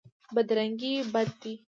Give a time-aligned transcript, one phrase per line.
[0.35, 1.53] بدرنګي بد دی.